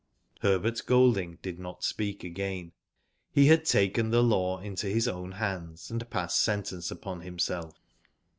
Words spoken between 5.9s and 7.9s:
and passed sentence upon himself.